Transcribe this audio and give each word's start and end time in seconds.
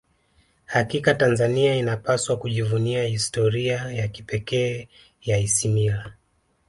hakika 0.65 1.13
tanzania 1.15 1.75
inapaswa 1.75 2.37
kujivunia 2.37 3.03
historia 3.03 3.77
ya 3.91 4.07
kipekee 4.07 4.87
ya 5.21 5.37
isimila 5.37 6.13